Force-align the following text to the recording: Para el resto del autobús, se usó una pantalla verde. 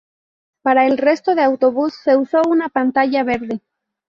Para 0.63 0.87
el 0.87 0.97
resto 0.97 1.35
del 1.35 1.45
autobús, 1.45 1.93
se 2.03 2.17
usó 2.17 2.41
una 2.47 2.69
pantalla 2.69 3.23
verde. 3.23 3.61